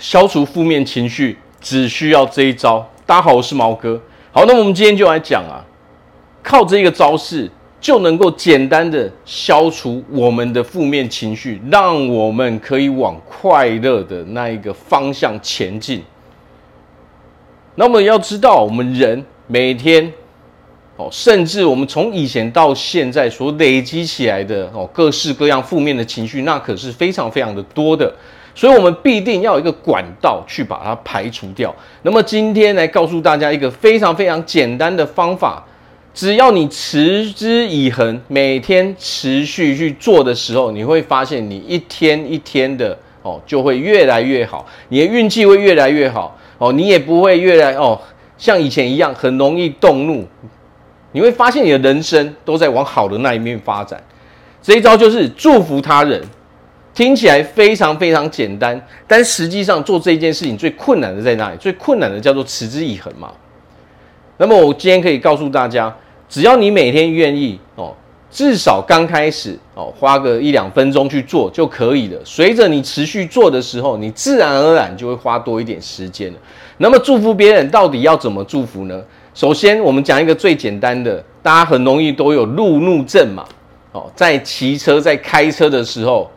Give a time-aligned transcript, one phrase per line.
[0.00, 2.84] 消除负面情绪只需要这一招。
[3.04, 4.00] 大家好，我是毛哥。
[4.32, 5.60] 好，那我们今天就来讲啊，
[6.42, 7.50] 靠这一个招式
[7.82, 16.02] 就能够简单的消除我们的负面情绪，让我们可以往快乐的那一个方向前进。
[17.74, 20.10] 那么要知道，我们人每天
[20.96, 21.10] 哦。
[21.12, 28.10] 甚至我们从以前到现在所累积起来的哦，各式各样负面的情绪，那可是非常非常的多的，
[28.54, 31.74] 所以我们必定要有一个管道去把它排除掉。
[32.02, 35.64] 那么今天来告诉大家一个非常非常简单的方法，
[36.12, 47.98] 只要你持之以恒，每天持续去做的时候，你会发现你一天一天的哦，就会越来越好，你的运气会越来越好哦，你也不会越来哦，
[48.36, 50.26] 像以前一样很容易动怒。
[51.12, 54.00] 你会发现你的人生都在往好的那一面发展。
[54.62, 56.22] 这一招就是祝福他人，
[57.00, 61.56] 听起来非常非常简单，但实际上做这件事情最困难的在哪里？
[61.56, 63.32] 最困难的叫做持之以恒嘛。
[64.36, 65.96] 那么我今天可以告诉大家，
[66.28, 67.94] 只要你每天愿意哦，
[68.30, 72.20] 至少刚开始哦，花个一两分钟去做就可以了。
[72.22, 76.38] 随着你持续做的时候，你自然而然就会花多一点时间了。
[76.76, 79.02] 那么祝福别人到底要怎么祝福呢？
[79.32, 83.42] 首先，我们讲一个最简单的，大家很容易都有路怒症嘛。
[83.92, 86.30] 哦，在骑车、在开车的时候，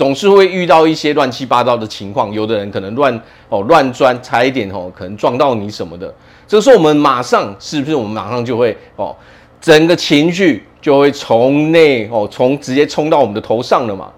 [0.00, 2.32] 总是会遇到一些乱七八糟的情况。
[2.32, 3.14] 有的人可能乱
[3.50, 6.10] 哦乱钻，差一点哦，可能撞到你什么的。
[6.48, 9.14] 这个时候，我们马上是不是我们马上就会哦，
[9.60, 14.10] 整个情绪就会从内哦，从直接冲到我们的头上了嘛？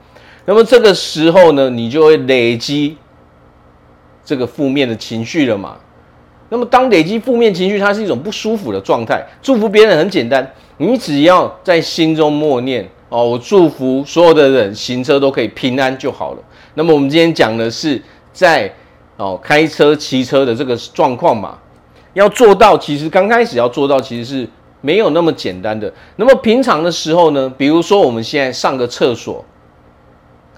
[0.44, 2.96] 那么这个时候呢，你就会累积
[4.24, 5.76] 这个负面的情绪了嘛？
[6.48, 9.20] 那么，当累积负面情绪，它是一种不舒服的状态。
[9.42, 16.38] 祝福别人很简单，你只要在心中默念哦，我祝福所有的人行车都可以平安就好了。
[16.72, 18.00] 那么，我们今天讲的是
[18.32, 18.74] 在
[19.18, 21.58] 哦开车、骑车的这个状况嘛，
[22.14, 24.48] 要做到，其实刚开始要做到，其实是
[24.80, 25.92] 没有那么简单的。
[26.16, 29.44] 那么平常的时候呢，比如说我们现在上个厕所，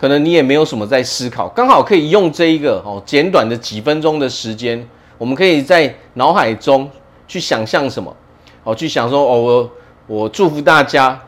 [0.00, 4.88] 可能你也没有什么在思考，刚好可以用这一个哦简短的几分钟的时间。
[5.18, 6.88] 我们可以在脑海中
[7.26, 8.14] 去想象什么？
[8.62, 9.70] 哦，去想说哦，我
[10.06, 11.20] 我祝福大家，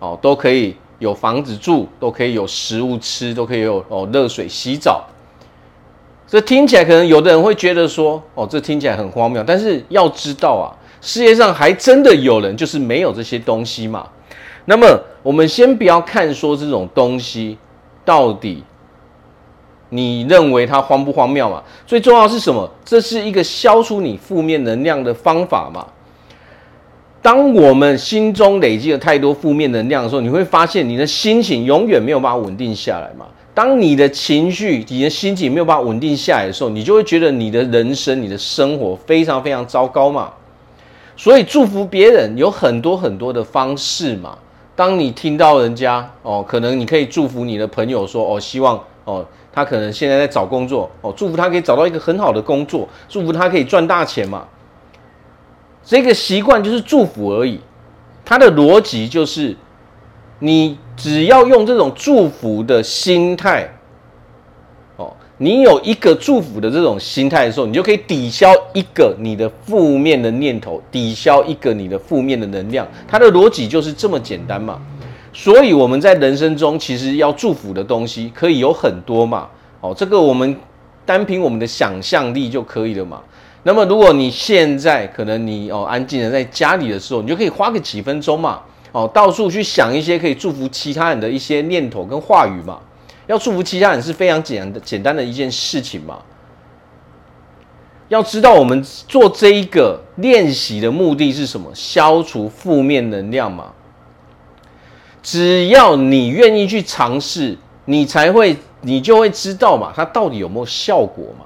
[0.00, 5.04] 哦，都可以有房子住，都可以有食物吃，都可以有哦热水洗澡。
[6.26, 9.44] 这听起来可能有的人会觉得说，哦，这听起来很荒谬。
[9.46, 14.08] 但是要知道啊，世界上还真的有人就是没有这些东西嘛。
[14.64, 14.86] 那么
[15.22, 17.56] 我们先不要看说这种东西
[18.04, 18.64] 到底。
[19.92, 21.60] 你认为它荒不荒谬嘛？
[21.84, 22.70] 最重要是什么？
[22.84, 25.84] 这是一个消除你负面能量的方法嘛。
[27.22, 33.26] 当我们心中累积了太多负面能量的时候，你会发现你的心情永远没有办法稳定下来嘛。
[33.52, 40.32] 当你的情绪、你的心情没有办法稳定下来的时候，你就会觉得你的人生、你的生活非常非常糟糕嘛。
[41.16, 44.38] 所以祝福别人有很多很多的方式嘛。
[44.74, 49.24] 当你听到人家哦，可能你可以祝福你的朋友说哦，希望哦。
[49.52, 54.46] 他可能现在在找工作哦，祝福他可以找到一个很好的工作，祝福他可以赚大钱嘛。
[55.84, 57.60] 这个习惯就是祝福而已，
[58.24, 59.56] 它的逻辑就是，
[60.38, 63.68] 你只要用这种祝福的心态，
[64.96, 72.86] 哦，你有一个祝福的这种心态的时候，你就可以抵消一个你的负面的念头，抵消一个你的负面的能量。
[73.08, 74.80] 它的逻辑就是这么简单嘛。
[75.32, 79.48] 所以我们在人生中其实要祝福的东西可以有很多嘛，
[79.80, 80.54] 哦，这个我们
[81.06, 83.20] 单凭我们的想象力就可以了嘛。
[83.62, 88.60] 那么如果你现在可能你哦安静的在家里的时候，你就可以花个几分钟嘛，
[88.92, 92.80] 哦，到处去想一些可以祝福其他人的一些念头跟话语嘛。
[93.26, 96.18] 要祝福其他人是非常简单的简单的一件事情嘛。
[98.08, 101.70] 要知道我们做这一个练习的目的是什么？
[101.74, 103.72] 消除负面能量嘛。
[105.22, 111.44] 只要你愿意去尝试，你才会，你就会知道嘛，它到底有没有效果嘛？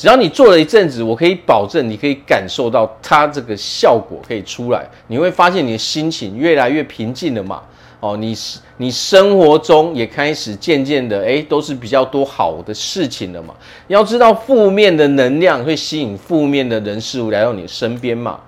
[0.00, 7.60] 只要你做了一阵子，我可以保证，你可以感受到它这个效果可以出来，你会发现你的心情越来越平静了嘛。
[8.00, 8.34] 哦，你
[8.78, 13.54] 你生活中也开始渐渐的，诶，都是比较多好的事情了嘛。
[13.88, 18.40] 你要知道，负面的能量会吸引负面的人事物来到你身边嘛。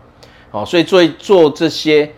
[0.53, 2.11] 哦，所以做做这些。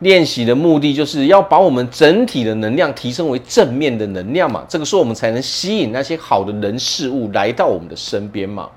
[0.00, 8.68] 练习的目的就是要把我们整体的能量提升为正面的能量嘛，这个时候我们才能吸引那些好的人事物来到我们的身边嘛。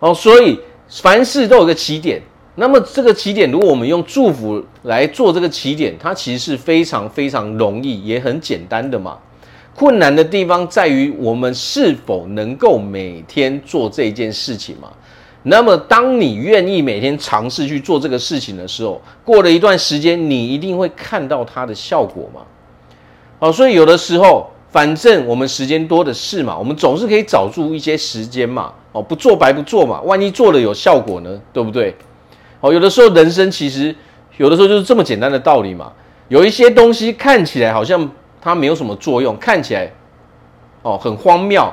[0.00, 0.58] 哦，所以
[0.88, 2.20] 凡事都有个起点，
[2.56, 9.16] 那么这个起点，如果我们用祝福来做这个起点，它其实是非常非常容易也很简单的嘛。
[9.74, 14.88] 困难的地方在于我们是否能够每天做这件事情嘛？
[15.44, 22.40] 那么，当你愿意每天尝试去做这个事情的时候，过了一段时间，你一定会看到它的效果嘛？
[23.38, 28.72] 好，所以有的时候，反正我们时间多的是嘛，我们总是可以找出一些时间嘛。
[28.92, 31.40] 哦，不做白不做嘛，万一做了有效果呢？
[31.52, 31.94] 对不对？
[32.60, 33.94] 哦，有的时候人生其实
[34.36, 35.92] 有的时候就是这么简单的道理嘛。
[36.28, 38.10] 有一些东西看起来好像。
[38.46, 39.90] 它没有什么作用，看起来
[40.82, 41.66] 哦很荒谬，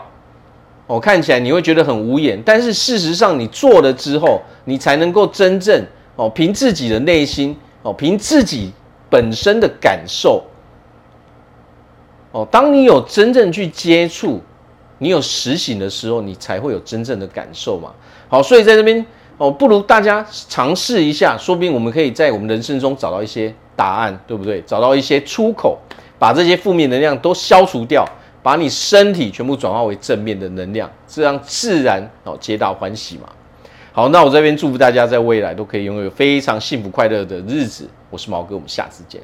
[0.91, 5.81] 哦看起来你会觉得很无言，但是事实上你做了之后，你才能够真正
[6.17, 8.73] 哦凭自己的内心哦凭自己
[9.09, 10.43] 本身的感受
[12.33, 14.41] 哦，当你有真正去接触，
[14.97, 17.93] 你有实行的时候，你才会有真正的感受嘛。
[18.27, 19.05] 好，所以在这边
[19.37, 24.61] 哦，不如大家尝试一下，说不定我们可以在我们人生中找到一些答案，对不对？
[24.63, 25.79] 找到一些出口。
[26.19, 28.05] 把这些负面能量都消除掉，
[28.43, 33.29] 把你身体全部转化为正面的能量，这样自然哦，皆大欢喜嘛。
[33.93, 37.87] 好，那我这边祝福大家在未来都可以拥有非常幸福快乐的日子。
[38.09, 39.21] 我是毛哥，我们下次见。